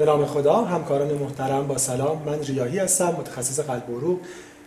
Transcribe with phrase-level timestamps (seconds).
[0.00, 2.22] به نام خدا همکاران محترم با سلام.
[2.26, 4.18] من ریاحی هستم متخصص قلب و عروق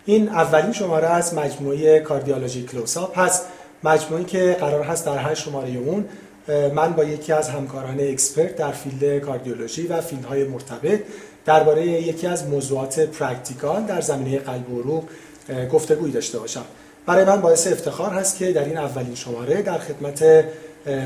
[0.06, 3.46] این اولین شماره از مجموعه Cardiology Close-Up هست.
[3.84, 6.06] مجموعه‌ای که قرار هست در هر شماره اون.
[6.74, 11.00] من با یکی از همکاران expert در field کاردیولوژی و field های مرتبط
[11.46, 15.04] درباره یکی از موضوعات practical در زمینه قلب و عروق
[15.72, 16.66] گفتگویی داشته باشم.
[17.06, 20.46] برای من باعث افتخار هست که در این اولین شماره در خدمت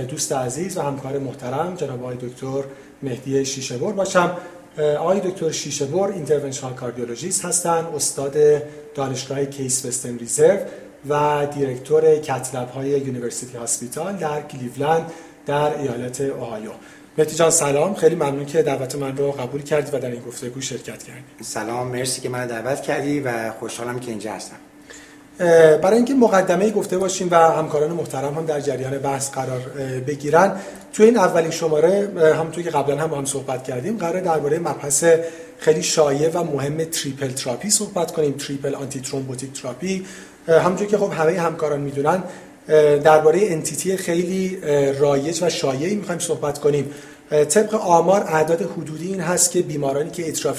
[0.08, 2.64] دوست عزیز و همکار محترم جناب آقای دکتر
[3.04, 4.38] مهدی شیشهبر باشم
[5.00, 8.38] آقای دکتر شیشهبر interventional cardiologist هستند استاد
[8.96, 10.58] دانشگاه Case Western Reserve
[11.10, 15.12] و director cath lab های University Hospital در کلیولند
[15.46, 16.72] در ایالت اوهایو.
[17.18, 17.96] مهدی جان سلام.
[17.96, 21.24] خیلی ممنون که دعوت من رو قبول کردی و در این گفتگو شرکت کردی.
[21.42, 21.88] سلام.
[21.88, 24.56] مرسی که منو دعوت کردی و خوشحالم که اینجا هستم.
[25.38, 29.60] برای اینکه مقدمه گفته باشیم و همکاران محترم هم در جریان بحث قرار
[30.08, 30.52] بگیرن
[30.94, 35.06] توی این اولین شماره همونطور که قبلا هم با هم صحبت کردیم قرار درباره مبحث
[35.58, 40.06] خیلی شایع و مهم triple therapy صحبت کنیم triple antithrombotic therapy
[40.48, 42.24] همونجور که خب همه همکاران می‌دونن
[43.04, 44.58] درباره entity خیلی
[45.00, 46.92] رایج و شایعی می‌خوایم صحبت کنیم.
[47.50, 50.54] طبق آمار اعداد حدودی این هست که بیمارانی که atrial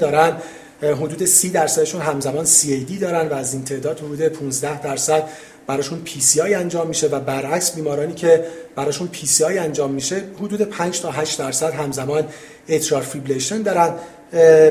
[0.00, 0.36] دارن
[0.82, 5.28] حدود 30 درصدشون همزمان CAD دارن و از این تعداد حدود 15 درصد
[5.66, 8.44] براشون PCI انجام میشه و برعکس بیمارانی که
[8.76, 12.24] براشون PCI انجام میشه حدود 5 تا 8 درصد همزمان
[12.68, 13.94] atrial fibrillation دارن.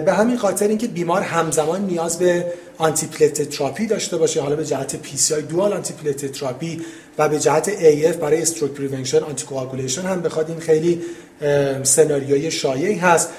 [0.05, 2.45] به همین خاطر اینکه بیمار همزمان نیاز به
[2.78, 6.81] anti therapy داشته باشه حالا به جهت PCI dual anti therapy
[7.17, 9.45] و به جهت AF برای stroke prevention anti
[10.03, 10.49] هم بخواد.
[10.49, 11.02] این خیلی
[11.83, 13.30] سناریوی شایعی هست.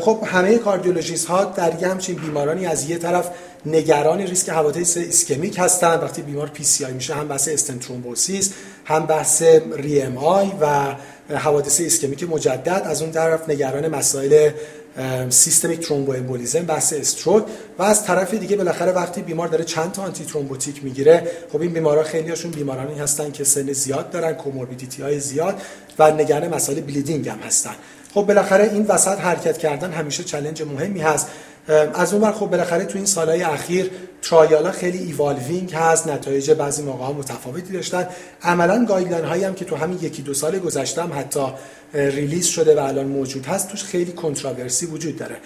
[0.00, 3.30] خب همه cardiologist ها در یه همچین بیمارانی از یه طرف
[3.66, 8.52] نگران ریسک حوادث ischemic هستن وقتی بیمار PCI میشه هم بحث stent thrombosis
[8.84, 9.42] هم بحث
[9.76, 10.94] re-MI و
[11.36, 12.82] حوادث ischemic مجدد.
[12.84, 14.50] از اون طرف نگران مسائل
[15.30, 17.44] systemic thromboembolism بحث stroke.
[17.78, 22.02] و از طرف دیگه بالاخره وقتی بیمار داره چند تا antithrombotic می‌گیره خب این بیمارا
[22.02, 25.62] خیلی هاشون بیمارانی هستن که سن زیاد دارن comorbidity های زیاد
[25.98, 27.74] و نگران مسائل bleeding هم هستن.
[28.14, 31.28] خب بالاخره این وسط حرکت کردن همیشه challenge مهمی هست.
[31.94, 33.90] از اون خب بالاخره تو این سالهای اخیر
[34.22, 38.08] trial ا خیلی evolving هست نتایج بعضی موقع ها متفاوتی داشتن.
[38.42, 41.46] عملا guideline هایی هم که تو همین یکی دو سال گذشته هم حتی
[41.94, 45.36] release شده و الان موجود هست توش خیلی controversy وجود داره.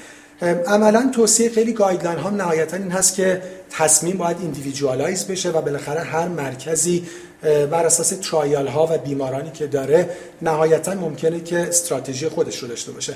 [0.66, 6.00] عملا توصیه خیلی guideline ها نهایتا این هست که تصمیم باید individualize بشه و بالاخره
[6.00, 7.06] هر مرکزی
[7.42, 10.10] بر اساس trial ها و بیمارانی که داره
[10.42, 13.14] نهایتا ممکنه که استراتژی خودش رو داشته باشه.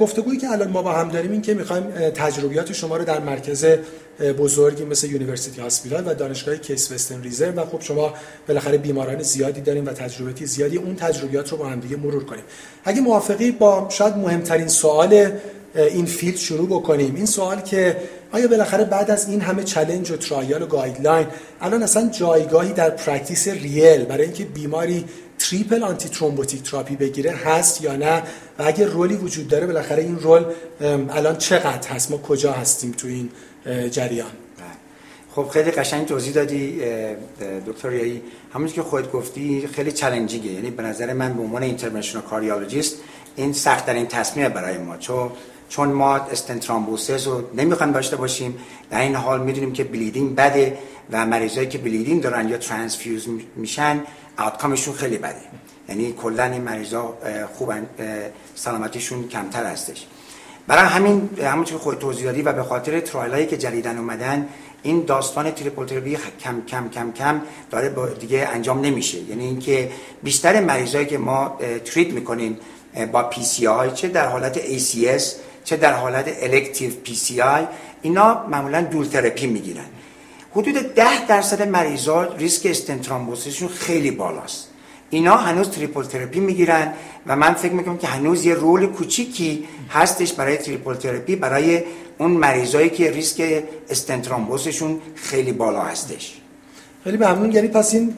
[0.00, 3.66] گفتگویی که الان ما با هم داریم این که می‌خوایم تجربیات شما رو در مرکز
[4.38, 8.14] بزرگی مثل University Hospital و دانشگاه Case Western Reserve خب شما
[8.48, 12.44] بالاخره بیماران زیادی داریم و تجربیاتی زیادی اون تجربیات رو با هم دیگه مرور کنیم.
[12.84, 15.30] اگه موافقی با شاید مهمترین سوال
[15.74, 17.14] این field شروع بکنیم.
[17.14, 17.96] این سوال که
[18.32, 21.26] آیا بالاخره بعد از این همه challenge و trial و guideline
[21.60, 25.04] الان اصلا جایگاهی در practice real برای اینکه بیماری
[25.38, 28.22] triple antithrombotic therapy بگیره هست یا نه؟
[28.58, 30.44] و اگه role ی وجود داره بالاخره این role
[31.10, 33.30] الان چقدر هست؟ ما کجا هستیم تو این
[33.90, 34.30] جریان؟
[35.34, 36.80] خب خیلی قشنگ توضیح دادی
[37.66, 38.22] دکتر ریاحی.
[38.52, 42.96] همونجوری که خودت گفتی خیلی challenging ه یعنی به نظر من به عنوان interventional cardiologist
[43.36, 44.96] این سخت ترین تصمیم برای ما.
[44.96, 45.30] چون
[45.68, 48.58] چون ما stent thrombosis رو نمی‌خوایم داشته باشیم
[48.90, 50.78] در این حال می‌دونیم که bleeding بده
[51.12, 54.00] و مریضایی که bleeding دارن یا transfuse میشن
[54.38, 55.40] outcome شون خیلی بده
[55.88, 57.18] یعنی کلا این مریضا
[57.54, 57.72] خوب
[58.54, 60.06] سلامتیشون کمتر هستش.
[60.66, 64.48] برای همین همون که خود توضیح دادی و به خاطر trial ایی که جدیدن اومدن
[64.82, 65.86] این داستان triple
[66.40, 67.40] کم کم کم کم
[67.70, 69.18] داره دیگه انجام نمیشه.
[69.18, 69.90] یعنی اینکه
[70.22, 72.58] بیشتر مریضایی که ما treat می‌کنیم
[73.12, 75.22] با PCI چه در حالت ACS
[75.68, 77.66] چه در حالت elective PCI
[78.02, 79.84] اینا معمولا dual therapy می‌گیرن.
[80.52, 84.68] حدود ده درصد مریضا ریسک stent thrombosis شون خیلی بالاست.
[85.10, 86.92] اینا هنوز triple therapy می‌گیرن
[87.26, 91.82] و من فکر می‌کنم که هنوز یه role کوچیکی هستش برای triple therapy برای
[92.18, 96.40] اون مریضایی که ریسک stent thrombosis شون خیلی بالا هستش.
[97.08, 98.14] خیلی ممنون یعنی پس این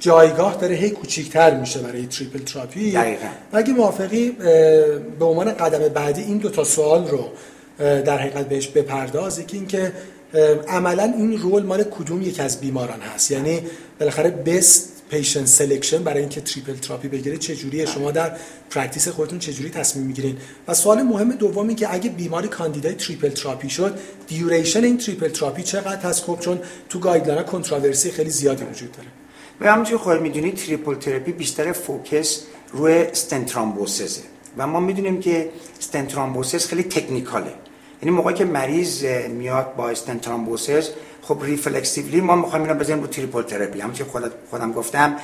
[0.00, 2.92] جایگاه داره هی کوچیکتر میشه برای triple therapy.
[2.92, 3.26] دقیقا.
[3.52, 4.30] اگه موافقی
[5.18, 7.24] به عنوان قدم بعدی این دو تا سوال رو
[7.78, 9.38] در حقیقت بهش بپردازیم.
[9.38, 9.92] یکی اینکه
[10.68, 13.60] عملا این role مال کدوم یک از بیماران هست؟ یعنی
[14.00, 18.36] بالاخره best patient selection برای اینکه triple therapy بگیره چه جوریه شما در
[18.70, 20.36] practice خودتون چه جوری تصمیم می‌گیرین؟
[20.68, 25.62] و سوال مهم دومی که اگه بیماری کاندیدای triple therapy شد duration این triple therapy
[25.62, 29.08] چقدر هست؟ خب چون تو guideline controversy خیلی زیادی وجود داره.
[29.60, 34.22] و همونجوری خود می‌دونید triple therapy بیشتر focus روی stent thrombosis ه
[34.58, 37.52] و ما می‌دونیم که stent thrombosis خیلی technical ه
[38.02, 40.90] یعنی موقعی که مریض میاد با stent thrombosis
[41.28, 43.80] خب reflexively ما می‌خوایم اینا بزنیم رو triple therapy.
[43.80, 44.04] همون که
[44.50, 45.16] خودم, گفتم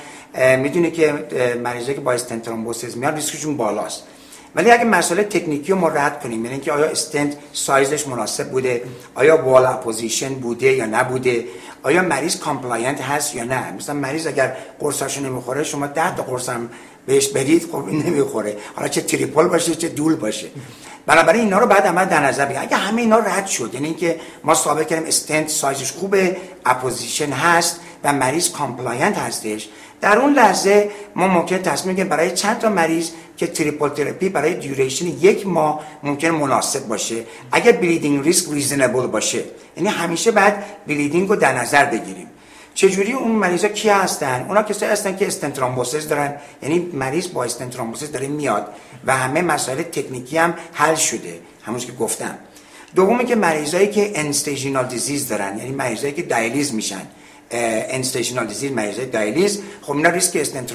[0.57, 1.13] می‌دونی که
[1.63, 4.03] مریضی که با stent thrombosis میاد ریسکشون بالاست.
[4.55, 8.83] ولی اگه مسئله تکنیکی رو ما رد کنیم یعنی که آیا استنت سایزش مناسب بوده
[9.15, 11.45] آیا wall apposition بوده یا نبوده
[11.83, 16.49] آیا مریض compliant هست یا نه؟ مثلا مریض اگر قرصاشو نمی‌خوره شما 10 تا قرص
[16.49, 16.69] هم
[17.05, 18.57] بهش بدید خب این نمی‌خوره.
[18.75, 20.47] حالا چه triple باشه چه dual باشه.
[21.05, 24.19] بنابراین اینا رو بعد عمل در نظر بگیریم اگه همه اینا رد شد یعنی اینکه
[24.43, 29.69] ما ثابت کردیم استنت سایزش خوبه apposition هست و مریض compliant هستش
[30.01, 34.53] در اون لحظه ما ممکن تصمیم بگیریم برای چند تا مریض که triple therapy برای
[34.53, 37.15] duration یک ماه ممکن مناسب باشه.
[37.51, 39.43] اگر bleeding risk reasonable باشه
[39.77, 42.27] یعنی همیشه بعد bleeding رو در نظر بگیریم.
[42.75, 46.35] چجوری اون مریضا کی هستن؟ اونا کسایی هستن که stent thrombosis دارن.
[46.61, 48.67] یعنی مریض با stent thrombosis داره میاد
[49.05, 51.39] و همه مسائل تکنیکی هم حل شده.
[51.63, 52.37] همون که گفتم.
[52.95, 57.01] دومی که مریضایی که end-stage renal disease دارن یعنی مریضایی که دیالیز میشن.
[57.51, 59.61] end-stage renal disease مریضای دیالیز.
[59.81, 60.73] خب اینا ریسک استنت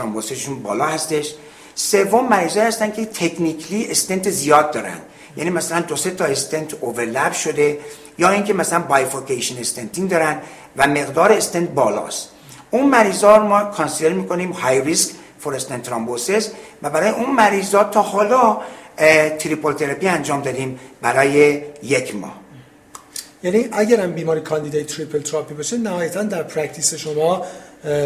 [0.63, 1.35] بالا هستش.
[1.75, 4.99] سوم مریضایی هستن که technically استنت زیاد دارن.
[5.37, 7.79] یعنی مثلا دو سه تا استنت overlap شده
[8.19, 10.37] یا اینکه مثلا bifurcation stenting دارن
[10.77, 12.31] و مقدار استنت بالاست.
[12.71, 16.51] اون مریضا رو ما consider می‌کنیم high risk for stent thrombosis
[16.83, 18.59] و برای اون مریضا تا حالا
[19.39, 22.35] triple therapy انجام دادیم برای یک ماه.
[23.43, 27.47] یعنی اگرم بیماری candidate triple therapy باشه نهایتا در practice شما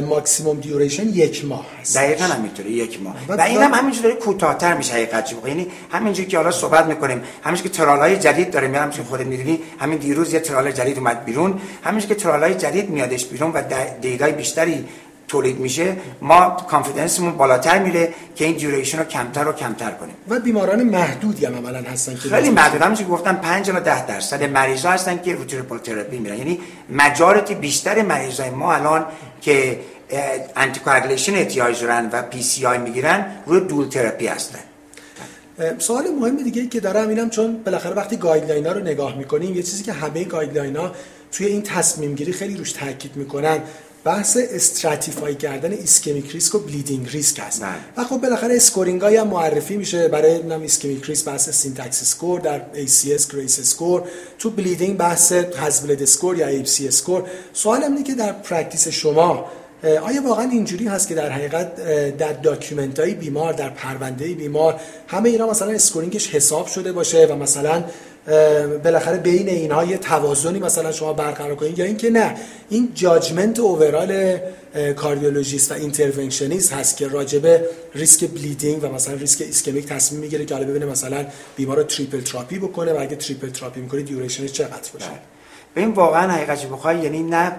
[0.08, 3.16] maximum duration یک ماه هست دقیقا همینطوره یک ماه.
[3.28, 7.68] و این هم همینجور داره کوتاه‌تر میشه حقیقت یعنی همینجوری که حالا صحبت می‌کنیم همینجور
[7.68, 11.24] که trial ای جدید داره میرم چون خودت می‌دونی همین دیروز یه trial جدید اومد
[11.24, 11.60] بیرون.
[11.84, 13.62] همینجور که trial ای جدید میادش بیرون و
[14.00, 14.88] data ی بیشتری
[15.28, 20.14] تولید میشه ما confidence مون بالاتر میره که این duration رو کمتر و کمتر کنیم.
[20.28, 22.82] و بیماران محدودی هم عملا هستن که خیلی محدود.
[22.82, 26.38] هم که گفتم 5 تا 10 درصد مریضا هستن که رو triple therapy میرن.
[26.38, 26.60] یعنی
[26.90, 29.06] majority بیشتر مریضای ما الان
[29.40, 29.80] که
[30.56, 34.58] anticoagulation احتیاج دارن و PCI می‌گیرن روی dual therapy هستن.
[35.78, 39.62] سوال مهم دیگه که دارم اینم چون بالاخره وقتی guideline ها رو نگاه می‌کنیم یه
[39.62, 40.92] چیزی که همه guideline ها
[41.32, 43.58] توی این تصمیم گیری خیلی روش تاکید می‌کنن.
[44.04, 47.62] بحث stratify کردن ischemic risk و bleeding risk هست.
[47.62, 47.70] بله.
[47.96, 52.40] و خب بالاخره scoring های هم معرفی میشه برای نم ischemic risk بحث SYNTAX score
[52.40, 54.02] در ACS GRACE score.
[54.38, 57.24] تو bleeding بحث HAS-BLED score یا APC score.
[57.52, 59.46] سوال اینه که در practice شما
[59.84, 61.76] آیا واقعا اینجوری هست که در حقیقت
[62.16, 67.26] در document های بیمار در پرونده بیمار همه اینا مثلا scoring ش حساب شده باشه
[67.26, 67.84] و مثلا
[68.84, 72.34] بالاخره بین اینها یه توازنی مثلا شما برقرار کنید یا اینکه نه
[72.68, 74.38] این judgment overall
[74.96, 80.54] کاردیولوژیست و interventionist هست که راجبه ریسک bleeding و مثلا ریسک ایسکمیک تصمیم می‌گیره که
[80.54, 81.26] حالا ببینه مثلا
[81.56, 85.10] بیمار triple therapy بکنه و اگه triple therapy می‌کنه duration ش چقدر باشه.
[85.76, 87.52] ببین واقعا حقیقتش بخوای؟ یعنی نه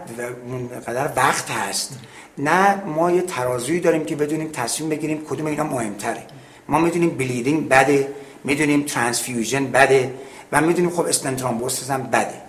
[0.87, 1.99] قدر وقت هست.
[2.37, 6.23] نه ما یه ترازویی داریم که بدونیم تصمیم بگیریم کدوم اینا مهمتره.
[6.67, 8.07] ما می‌دونیم bleeding بده
[8.43, 10.13] می‌دونیم transfusion بده.
[10.51, 12.45] و می‌دونیم خب stent thrombosis هم بده.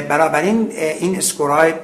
[0.00, 1.74] بنابراین این score ای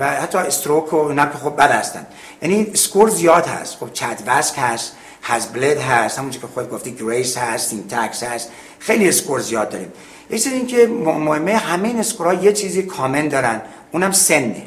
[0.00, 2.06] و حتی stroke و اینا که خب بد هستن.
[2.42, 3.76] یعنی score زیاد هست.
[3.76, 3.88] خب
[4.26, 8.50] VASc هست HAS-BLED هست همونجور که خود گفتی GRACE هست SYNTAX هست.
[8.78, 9.92] خیلی score زیاد داریم.
[10.30, 13.62] یه چیزی این که مهمه همه این score ها یه چیزی common دارن
[13.92, 14.62] اونم سنه.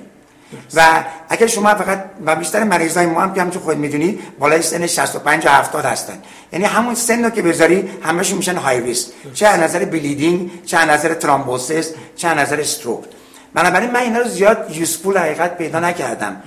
[0.75, 4.87] و اگر شما فقط و بیشتر مریضای ما هم که همچون خود می‌دونید بالای سن
[4.87, 6.21] 65 و 70 هستن.
[6.53, 10.77] یعنی همون سن رو که بذاری همشون میشن high risk چه از نظر bleeding چه
[10.77, 13.03] از نظر thrombosis چه از نظر stroke
[13.53, 16.41] بنابراین من اینا رو زیاد useful حقیقت پیدا نکردم.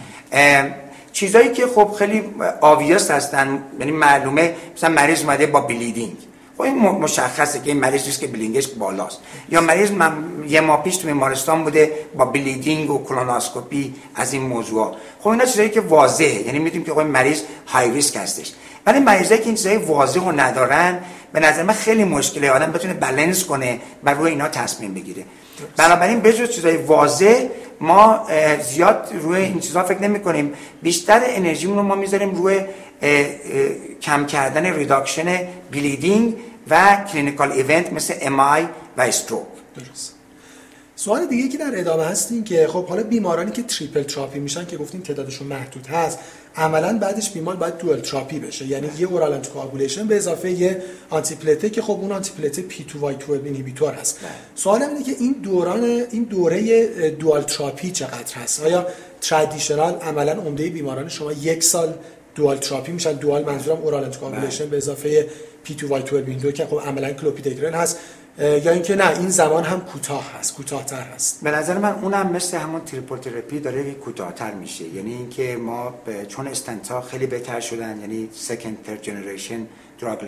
[1.12, 2.24] چیزایی که خب خیلی
[2.60, 6.16] آویست هستن یعنی معلومه مثلا مریض اومده با bleeding
[6.62, 9.18] خب این مشخصه که این مریض که bleeding ش بالاست.
[9.50, 10.12] یا مریض من
[10.48, 14.94] یه ماه پیش تو بیمارستان بوده با bleeding و colonoscopy از این موضوع.
[15.20, 16.46] خب اینا چیزایی که واضحه.
[16.46, 18.52] یعنی می‌دونیم که خب مریض high risk هستش.
[18.86, 20.98] ولی مریضایی که این چیزای واضح رو ندارن
[21.32, 22.50] به نظر من خیلی مشکله.
[22.50, 25.24] آدم بتونه بالانس کنه و روی اینا تصمیم بگیره.
[25.76, 27.46] بنابراین به جز چیزای واضح
[27.80, 28.26] ما
[28.60, 30.52] زیاد روی این چیزا فکر نمی کنیم
[30.82, 32.60] بیشتر انرژیمون رو ما می‌ذاریم روی
[34.02, 35.38] کم کردن reduction
[35.72, 36.34] bleeding
[36.70, 40.14] و clinical event مثل MI و stroke درست.
[40.96, 44.76] سوال دیگه که در ادامه هستین که خب حالا بیمارانی که triple therapy میشن که
[44.76, 46.18] گفتیم تعدادشون محدود هست
[46.56, 48.66] عملا بعدش بیمار باید dual therapy بشه.
[48.66, 52.98] یعنی یه oral anticoagulation به اضافه یه anti که خب اون آنتی پلته پی 2
[52.98, 54.18] وای 12 اینهیبیتور هست
[54.54, 58.86] سوال اینه که این دوران این دوره dual therapy چقدر هست؟ آیا
[59.20, 61.94] traditional عملا عمده بیماران شما یک سال
[62.34, 65.28] dual therapy میشن؟ dual منظورم oral anticoagulation به اضافه
[65.64, 67.98] P2Y12 که خب عملا کلوپیدوگرل هست
[68.38, 71.40] یا اینکه نه این زمان هم کوتاه هست کوتاهتر هست.
[71.42, 74.84] به نظر من اونم مثل همون triple therapy داره کوتاهتر میشه.
[74.84, 75.94] یعنی اینکه ما
[76.28, 79.66] چون استنتا خیلی بهتر شدن یعنی second third generation
[80.00, 80.18] drug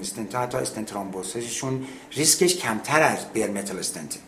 [0.00, 4.18] stent ا stent thrombosis شون ریسکش کمتر از bare metal stent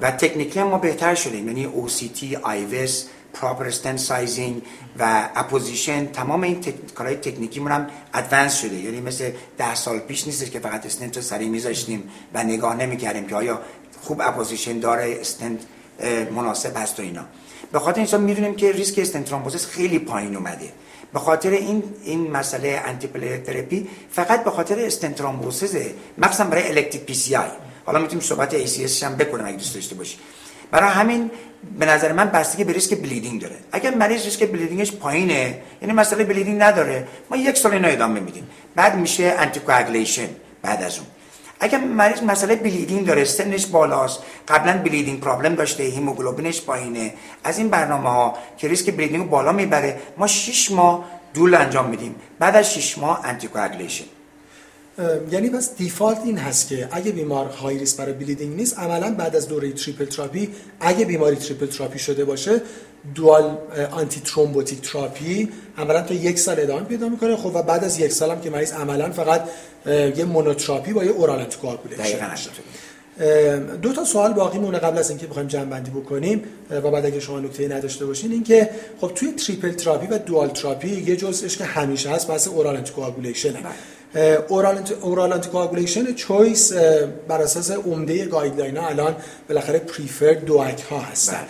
[0.00, 2.92] و technically ما بهتر شدیم یعنی OCT, IVUS
[3.34, 4.62] proper stent sizing
[4.98, 6.64] و apposition تمام این
[6.94, 8.74] کارهای تکنیکی هم advance شده.
[8.74, 13.26] یعنی مثل ده سال پیش نیست که فقط استنت رو سریع میذاشتیم و نگاه نمی‌کردیم
[13.26, 13.60] که آیا
[14.00, 15.58] خوب apposition داره استنت
[16.34, 17.24] مناسب هست و اینا.
[17.72, 20.72] به خاطر این می‌دونیم که ریسک stent thrombosis خیلی پایین اومده.
[21.12, 25.74] به خاطر این این مسئله anti therapy فقط به خاطر stent thrombosis
[26.18, 27.48] مخصوصا برای elective PCI
[27.86, 30.16] حالا می‌تونیم صحبت ای هم بکنیم اگه دوست داشته باشی.
[30.74, 31.30] برای همین
[31.78, 33.56] به نظر من بستگی به ریسک bleeding داره.
[33.72, 38.20] اگر مریض ریسک bleeding ش پایینه یعنی مسئله bleeding نداره ما یک سال اینو ادامه
[38.20, 38.46] میدیم.
[38.74, 39.60] بعد میشه anti
[40.62, 41.06] بعد از اون.
[41.60, 47.14] اگر مریض مسئله bleeding داره سنش بالاست قبلا bleeding problem داشته هیموگلوبینش پایینه
[47.44, 51.04] از این برنامه ها که ریسک bleeding بالا می‌بره ما 6 ماه
[51.34, 52.14] dual انجام میدیم.
[52.38, 53.48] بعد از 6 ماه انتی
[55.30, 59.36] یعنی پس default این هست که اگه بیمار high risk برای bleeding نیست عملا بعد
[59.36, 60.48] از دوره triple therapy
[60.80, 62.62] اگه بیماری triple therapy شده باشه
[63.14, 63.58] dual
[63.90, 65.48] antithrombotic therapy
[65.78, 67.36] عملا تا یک سال ادامه پیدا می‌کنه.
[67.36, 69.48] خب و بعد از یک سال هم که مریض عملا فقط
[70.16, 71.46] یه monotherapy با یه oral
[73.82, 77.20] دو تا سوال باقی می‌مونه قبل از اینکه بخوایم جمع بندی بکنیم و بعد اگه
[77.20, 78.70] شما نکته نداشته باشین اینکه
[79.00, 83.58] خب توی triple therapy و dual therapy یه جزءش که همیشه هست بحث oral anticoagulation
[85.00, 86.72] ه oral anticoagulation choice
[87.28, 89.16] بر اساس عمده guideline ها الان
[89.48, 91.46] بالاخره preferred DOAC ها هستن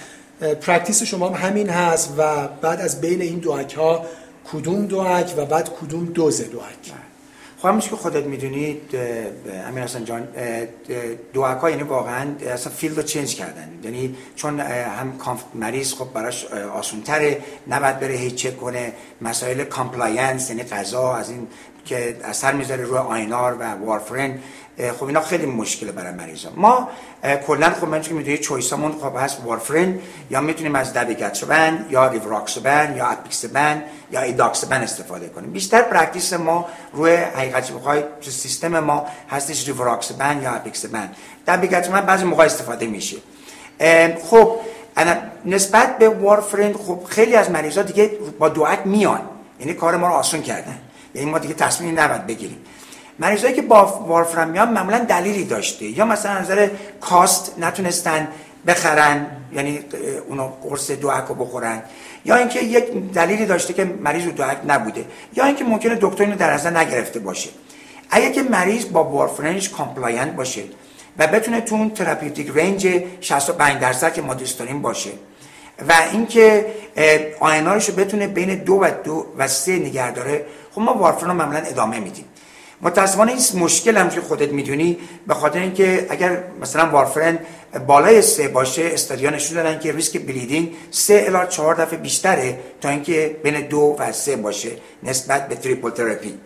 [0.60, 4.06] practice شما هم همین هست و بعد از بین این DOAC ها
[4.52, 6.92] کدوم DOAC و بعد کدوم دوز DOAC
[7.58, 8.80] خب همونش که خودت می‌دونید
[9.68, 10.28] امیر حسن جان
[11.32, 13.68] DOAC ا یعنی واقعا اصلا field رو change کردن.
[13.84, 15.12] یعنی چون هم
[15.54, 16.44] مریض خب براش
[16.74, 21.46] آسون تره نباید بره هیچ چک کنه مسائل compliance یعنی غذا از این
[21.84, 24.38] که اثر می‌ذاره روی INR و وارفرین
[24.98, 26.48] خب اینا خیلی مشکله برای مریضا.
[26.56, 26.88] ما
[27.46, 30.00] کلا خب من که می‌دونید choice امون خب هست وارفرین
[30.30, 35.50] یا می‌تونیم از dabigatran یا ریوراکسوبن یا apixaban یا edoxaban استفاده کنیم.
[35.50, 41.10] بیشتر practice ما روی حقیقت بخوای سیستم ما هستش ریوراکسوبن یا apixaban
[41.46, 43.16] dabigatran بعضی موقع استفاده میشه.
[44.24, 44.56] خب
[45.44, 49.20] نسبت به وارفرین خب خیلی از مریضا دیگه با DOAC میان.
[49.60, 50.78] یعنی کار ما رو آسون کردن.
[51.14, 52.58] یعنی ما دیگه تصمیم نباید بگیریم.
[53.18, 55.84] مریضایی که با وارفرین میان معمولا دلیلی داشته.
[55.84, 56.68] یا مثلا نظر
[57.00, 58.28] cost نتونستن
[58.66, 59.80] بخرن یعنی
[60.28, 61.82] اونو قرص DOAC رو بخورن.
[62.24, 65.04] یا اینکه یک دلیلی داشته که مریض رو نبوده.
[65.36, 67.50] یا اینکه ممکنه دکتر اینو در نظر نگرفته باشه.
[68.10, 70.62] اگه که مریض با وارفرینش compliant باشه
[71.18, 75.10] و بتونه تو اون therapeutic range 65 درصد که ما دوست داریم باشه.
[75.88, 76.66] و اینکه
[77.40, 81.28] INR ش رو بتونه بین دو و دو و سه نگه داره خب ما وارفرین
[81.28, 82.24] رو معمولا ادامه میدیم.
[82.82, 87.38] متاسفانه این مشکل هم که خودت می‌دونی به خاطر اینکه اگر مثلا وارفرین
[87.86, 92.58] بالای سه باشه study ا نشون دادن که ریسک bleeding سه الی چهار دفعه بیشتره
[92.80, 94.70] تا اینکه بین دو و سه باشه
[95.02, 96.38] نسبت به triple therapy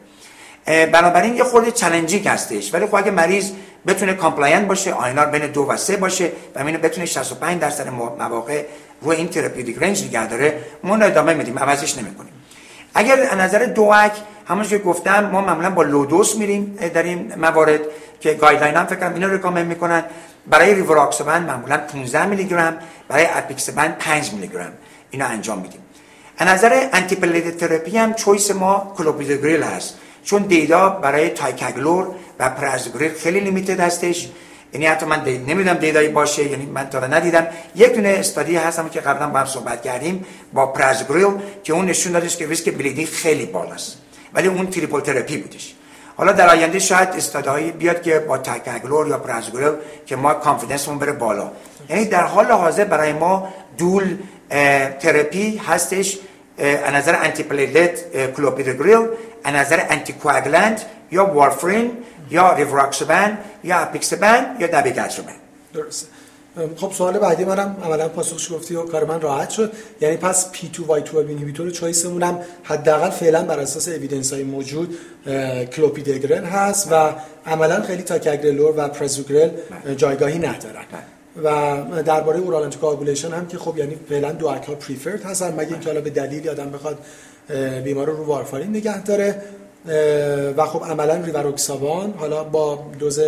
[0.66, 2.74] بنابراین یه خورده challenging هستش.
[2.74, 3.50] ولی خب اگه مریض
[3.86, 8.64] بتونه compliant باشه INR بین دو و سه باشه و اینو بتونه 65 درصد مواقع
[9.02, 11.58] روی این therapeutic range نگه داره ما ادامه میدیم.
[11.58, 12.37] عوضش نمی‌کنیم.
[12.98, 14.12] اگر نظر DOAC
[14.48, 17.80] همونش که گفتم ما معمولا با low dose میریم در این موارد
[18.20, 20.04] که guideline هم فکر کنم اینو recommend می‌کنن.
[20.46, 22.78] برای ریوراکسبن معمولا 15 میلی گرم
[23.08, 24.72] برای apixaban 5 میلی گرم
[25.10, 25.80] اینو انجام میدیم.
[26.38, 27.16] از نظر anti
[27.50, 29.98] therapy هم choice ما کلوپیدوگریل هست.
[30.24, 34.28] چون data برای ticagrelor و prasugrel خیلی limited هستش.
[34.72, 37.46] یعنی حتی من data نمی‌دونم data یی باشه یعنی من تا ندیدم.
[37.74, 41.32] یک دونه study هستم که قبلا با هم صحبت کردیم با prasugrel
[41.64, 43.98] که اون نشون دادش که ریسک bleeding خیلی بالاست.
[44.34, 45.74] ولی اون triple therapy بودش.
[46.16, 49.72] حالا در آینده شاید study هایی بیاد که با ticagrelor یا prasugrel
[50.06, 51.50] که ما confidence مون بره بالا.
[51.88, 53.48] یعنی در حال حاضر برای ما
[53.78, 54.18] dual
[55.00, 56.18] therapy هستش.
[56.58, 59.08] از نظر antiplatelet clopidogrel
[59.44, 60.12] از نظر anti
[61.10, 61.90] یا وارفرین
[62.30, 65.32] یا ریفراکسبن یا apixaban یا dabigatran
[65.74, 66.06] درسته.
[66.76, 69.72] خب سوال بعدی منم عملا پاسخش گفتی و کار من راحت شد.
[70.00, 74.98] یعنی پس P2 Y12 inhibitor choice مون هم حداقل فعلا بر اساس evidence های موجود
[75.72, 77.14] کلوپیدگرل هست و
[77.46, 79.50] عملا خیلی ticagrelor و prasugrel
[79.96, 80.84] جایگاهی ندارن.
[81.44, 85.54] و درباره oral anticoagulation هم که خب یعنی فعلا DOAC ا preferred هستن.
[85.54, 86.98] مگه اینکه حالا به دلیلی آدم بخواد
[87.84, 89.42] بیمار رو رو وارفارین نگه داره؟
[90.56, 93.20] و خب عملا ریواروکسابان حالا با دوز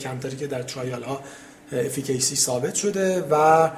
[0.00, 1.20] کمتری که در trial ها
[1.72, 3.70] efficacy ثابت شده و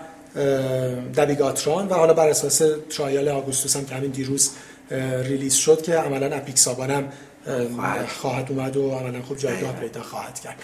[1.17, 4.51] dabigatran و حالا بر اساس trial AUGUSTUS هم که همین دیروز
[5.23, 7.09] release شد که عملا apixaban هم
[8.07, 8.53] خواهد.
[8.53, 10.57] اومد و عملا خب جایگاه پیدا خواهد کرد.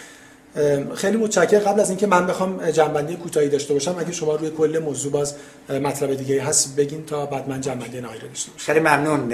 [0.95, 1.59] خیلی متشکرم.
[1.59, 5.35] قبل از اینکه من بخوام جمع‌بندی کوتاهی داشته باشم اگه شما روی کل موضوع باز
[5.69, 8.65] مطلب دیگه هست بگین تا بعد من جمع‌بندی نهایی داشته باشم.
[8.65, 9.33] خیلی ممنون.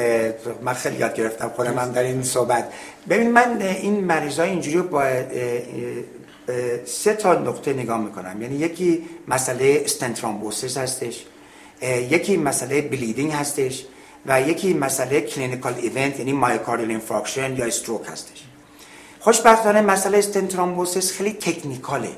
[0.61, 2.69] من خیلی یاد گرفتم خودم هم در این صحبت.
[3.09, 5.03] ببین من این مریضای اینجوری با
[6.85, 8.41] سه تا نقطه نگاه می‌کنم.
[8.41, 11.25] یعنی یکی مسئله stent thrombosis هستش
[12.09, 13.85] یکی مسئله bleeding هستش
[14.25, 18.43] و یکی مسئله clinical event یعنی myocardial infarction یا stroke هستش.
[19.27, 22.09] خوشبختانه مسئله stent thrombosis خیلی technical ه.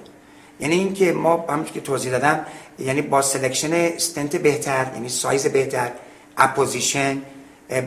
[0.60, 2.46] یعنی اینکه ما همونطور که توضیح دادم
[2.80, 5.92] یعنی با selection stent بهتر یعنی سایز بهتر
[6.38, 7.22] apposition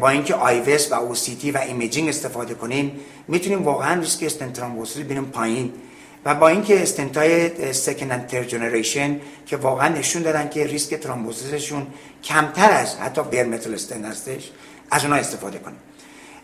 [0.00, 5.24] با اینکه IVUS و OCT و imaging استفاده کنیم می‌تونیم واقعا ریسک stent thrombosis بیاریم
[5.24, 5.72] پایین.
[6.24, 11.60] و با اینکه stent ای second and generation که واقعا نشون دادن که ریسک thrombosis
[11.60, 11.86] شون
[12.24, 14.50] کمتر از حتی bare metal stent هستش
[14.90, 15.78] از اونها استفاده کنیم.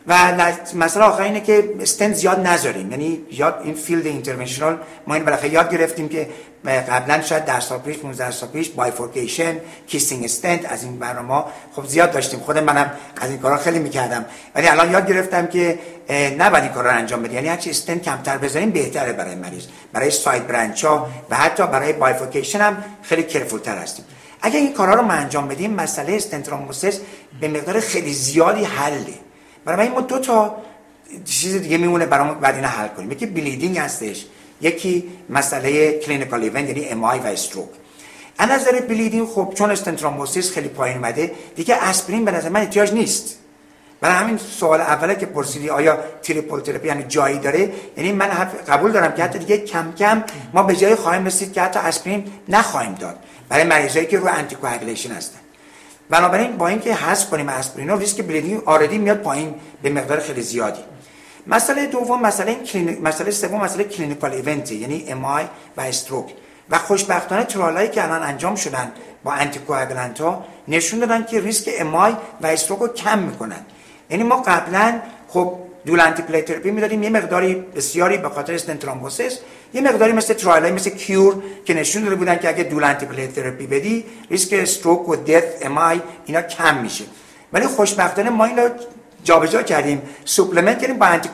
[0.09, 0.33] و
[0.75, 2.91] مثلا آخر اینه که استن زیاد نذاریم.
[2.91, 6.29] یعنی یاد این field interventional ما این بالاخره یاد گرفتیم که
[6.65, 9.57] قبلا شاید در سال پیش 15 سال پیش bifurcation
[9.87, 12.41] kissing stent از این برنامه خب زیاد داشتیم.
[12.41, 14.25] خود منم از این کارا خیلی می‌کردم.
[14.55, 15.79] ولی الان یاد گرفتم که
[16.39, 17.35] نباید این کارا رو انجام بدیم.
[17.35, 19.65] یعنی هرچی استنت کمتر بذاریم بهتره برای مریض.
[19.93, 24.05] برای side branch ها و حتی برای bifurcation هم خیلی careful تر هستیم.
[24.43, 26.51] اگر این کارا رو ما انجام بدیم مسئله استنت
[27.41, 29.28] به مقدار خیلی زیادی حله.
[29.69, 30.57] برای ما دو تا
[31.25, 33.13] چیز دیگه میمونه برام بعد اینا حل کنیم.
[33.13, 34.27] یکی bleeding هستش
[34.61, 37.69] یکی مسئله clinical event یعنی MI و stroke
[38.39, 42.61] از نظر bleeding خب چون stent thrombosis خیلی پایین اومده دیگه aspirin به نظر من
[42.61, 43.39] احتیاج نیست.
[44.01, 48.27] برای همین سوال اوله که پرسیدی آیا triple therapy یعنی جایی داره؟ یعنی من
[48.69, 52.25] قبول دارم که حتی دیگه کم کم ما به جای خواهیم رسید که حتی aspirin
[52.49, 53.19] نخواهیم داد.
[53.49, 54.57] برای مریضایی که رو anti
[55.17, 55.39] هستن.
[56.11, 60.81] بنابراین با اینکه حذف کنیم aspirin ریسک bleeding already میاد پایین به مقدار خیلی زیادی.
[61.47, 65.45] مسئله دوم مسئله clinic مسئله سوم مسئله clinical event یعنی MI
[65.77, 66.27] و stroke.
[66.71, 68.93] و خوشبختانه trial هایی که الان انجام شدن
[69.25, 69.61] با anti
[70.21, 73.67] ها نشون دادن که ریسک MI و stroke رو کم می‌کنن.
[74.11, 77.03] یعنی ما قبلا خب dual antiplatelet therapy می‌دادیم.
[77.03, 79.39] یه مقداری بسیاری به خاطر stent thrombosis
[79.75, 83.67] یه مقداری مثل trial مثل CURE که نشون داده بودن که اگه dual antiplatelet therapy
[83.67, 87.05] بدی ریسک stroke و death MI اینا کم میشه.
[87.53, 88.69] ولی خوشبختانه ما اینو
[89.25, 91.29] جابجا کردیم supplement کردیم با anti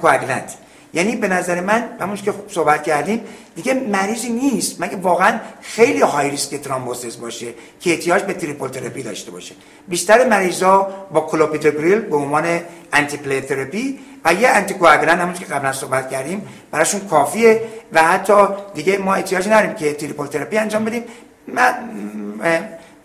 [0.95, 3.21] یعنی به نظر من همونش که صحبت کردیم
[3.57, 4.81] دیگه مریضی نیست.
[4.81, 7.47] مگه واقعا خیلی high risk thrombosis باشه
[7.81, 9.55] که احتیاج به triple therapy داشته باشه.
[9.89, 12.61] بیشتر مریضا با کلوپیدوگریل به عنوان
[12.93, 18.99] anti therapy و یه anticoagulant همون که قبلا صحبت کردیم براشون کافیه و حتی دیگه
[18.99, 21.03] ما احتیاج نداریم که triple therapy انجام بدیم.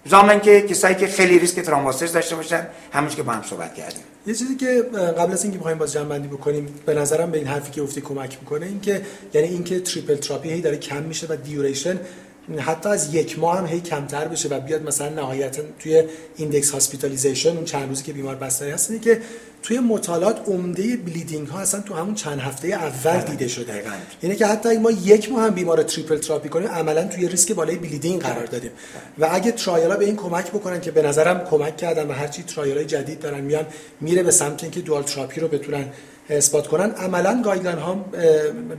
[0.10, 4.04] ضمنا که کسایی که خیلی ریسک thrombosis داشته باشن همونش که با هم صحبت کردیم.
[4.28, 4.82] یه چیزی که
[5.18, 8.38] قبل از اینکه بخوایم باز جمع بکنیم به نظرم به این حرفی که گفتی کمک
[8.42, 9.02] می‌کنه این که
[9.34, 12.00] یعنی اینکه triple therapy هی داره کم میشه و duration
[12.58, 16.04] حتی از یک ماه هم هی کمتر بشه و بیاد مثلا نهایتا توی
[16.36, 19.22] index hospitalization اون چند روزی که بیمار بستری هست که
[19.64, 23.84] توی مطالعات عمده bleeding ها اصلا تو همون چند هفته اول دیده شده.
[24.24, 27.52] یعنی که حتی اگه ما یک ماه هم بیمار triple therapy کنیم عملا توی ریسک
[27.52, 28.72] بالای bleeding قرار دادیم.
[29.20, 32.78] و اگه trial به این کمک بکنن که به نظرم کمک کردن و هرچی trial
[32.78, 33.66] های جدید دارن میان
[34.02, 35.86] میره به سمت اینکه dual therapy رو بتونن
[36.30, 36.92] اثبات کنن.
[36.92, 37.94] عملا guideline ها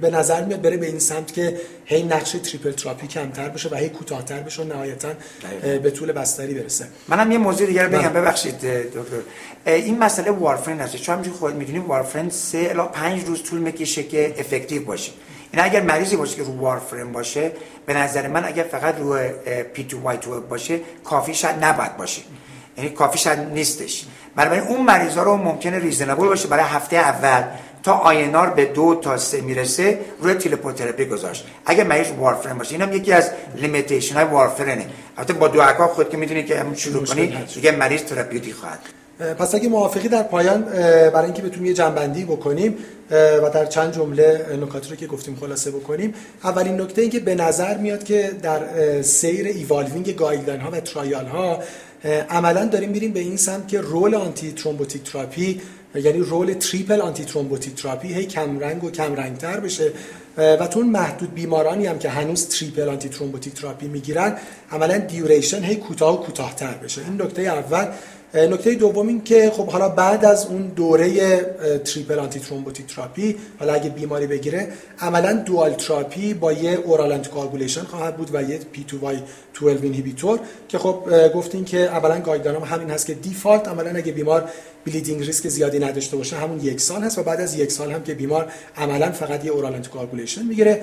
[0.01, 3.75] به نظر میاد بره به این سمت که هی نقش triple therapy کمتر بشه و
[3.75, 5.09] هی کوتاهتر بشه و نهایتا
[5.83, 6.87] به طول بستری برسه.
[7.09, 8.09] منم یه موضوع دیگه بگم.
[8.09, 8.21] بله.
[8.21, 9.17] ببخشید دکتر.
[9.67, 14.03] این مسئله وارفرین هست چون همینجوری خودت می‌دونیم وارفرین 3 الی 5 روز طول می‌کشه
[14.03, 15.13] که effective باشه.
[15.53, 17.53] این اگر مریضی باشه که رو وارفرین باشه
[17.87, 19.19] به نظر من اگر فقط رو
[19.75, 22.23] پی تو وای تو باشه کافی شاید نباید باشه.
[22.83, 24.05] یعنی کافی شاید نیستش.
[24.37, 26.49] برای اون مریضا رو ممکنه ریزنبل باشه.
[26.49, 27.43] برای هفته اول
[27.83, 31.47] تا آینار به دو تا سه می‌رسه روی تلپوتراپی گذاشت.
[31.67, 36.17] اگه مریض وارفرین باشه اینم یکی از لیمیتیشن های وارفرینه البته با دو خود که
[36.17, 38.79] می‌دونید که همون شروع کنید دیگه مریض تراپیوتی خواهد.
[39.39, 42.79] پس اگه موافقی در پایان برای اینکه بتونیم یه جنبندی بکنیم
[43.43, 46.15] و در چند جمله نکاتی رو که گفتیم خلاصه بکنیم.
[46.45, 48.61] اولین نکته این که به نظر میاد که در
[49.03, 51.59] سیر evolving guideline ها و trial ها
[52.05, 55.61] عملا داریم میریم به این سمت که role antithrombotic therapy
[55.95, 59.93] یعنی role triple antithrombotic therapy هی کم رنگ و کم رنگ تر بشه.
[60.37, 64.37] و تو محدود بیمارانی هم که هنوز triple antithrombotic therapy می‌گیرن
[64.73, 67.01] عملا duration هی کوتاه و کوتاهتر بشه.
[67.05, 67.87] این نکته اول.
[68.35, 71.37] نکته دوم این که خب حالا بعد از اون دوره
[71.85, 74.69] triple antithrombotic therapy حالا اگه بیماری بگیره
[75.01, 81.05] عملا dual therapy با یه oral anticoagulation خواهد بود و یه P2Y12 inhibitor که خب
[81.35, 84.51] گفتین که اولا guideline همین هست که default عملا اگه بیمار
[84.87, 86.37] bleeding risk زیادی نداشته باشه.
[86.37, 89.51] همون یک سال هست و بعد از یک سال هم که بیمار عملا فقط یه
[89.51, 90.83] oral anticoagulation می‌گیره.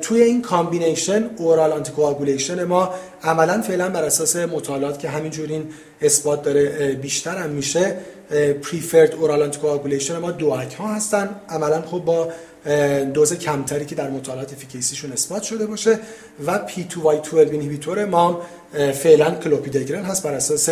[0.00, 5.66] توی این combination oral anticoagulation ما عملا فعلا بر اساس مطالعات که همینجور این
[6.02, 7.96] اثبات داره بیشتر هم میشه
[8.62, 11.30] preferred oral anticoagulation ما DOAC ها هستن.
[11.48, 12.28] عملا خب با
[13.14, 15.98] دوز کمتری که در مطالعات efficacy شون اثبات شده باشه
[16.46, 18.42] و P2Y12 inhibitor ما
[18.94, 20.68] فعلا کلوپیدگرن هست بر اساس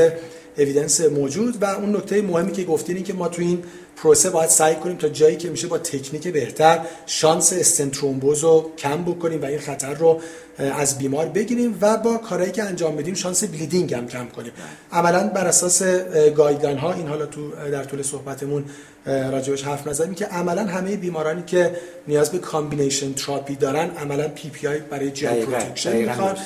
[0.58, 3.62] evidence موجود و اون نکته مهمی که گفتین این که ما تو این
[3.96, 8.70] پروسه باید سعی کنیم تا جایی که میشه با تکنیک بهتر شانس stent thrombosis رو
[8.78, 10.20] کم بکنیم و این خطر رو
[10.58, 14.52] از بیمار بگیریم و با کارهایی که انجام بدیم شانس bleeding هم کم کنیم.
[14.92, 15.82] عملا بر اساس
[16.36, 18.64] guideline ها این حالا تو در طول صحبتمون
[19.06, 21.76] راجبش حرف نزدیم که عملا همه بیمارانی که
[22.08, 26.36] نیاز به combination therapy دارن عملا PPI برای GI protection می‌خوان.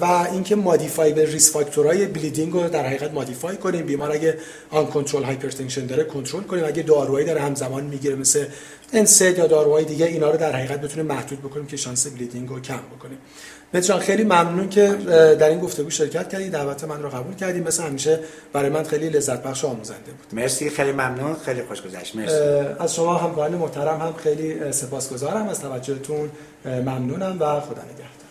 [0.00, 3.86] و اینکه modify به risk factor های bleeding رو در حقیقت modify کنیم.
[3.86, 4.38] بیمار اگه
[4.70, 6.64] uncontrolled hypertension داره کنترل کنیم.
[6.64, 8.44] اگه داروهایی داره همزمان می‌گیره مثل
[8.92, 12.60] انسید یا داروهای دیگه اینا رو در حقیقت بتونیم محدود بکنیم که شانس بلیدینگ رو
[12.60, 13.18] کم بکنیم.
[13.74, 14.86] متران خیلی ممنون که
[15.40, 18.20] در این گفتگو شرکت کردید دعوت من رو قبول کردیم مثل همیشه
[18.52, 20.40] برای من خیلی لذت بخش و آموزنده بود.
[20.40, 21.36] مرسی خیلی ممنون.
[21.44, 22.16] خیلی خوش گذشت.
[22.16, 22.34] مرسی.
[22.78, 25.48] از شما همکاران محترم هم خیلی سپاسگزارم.
[25.48, 26.30] از توجهتون
[26.64, 28.25] ممنونم و خدا نگهدار.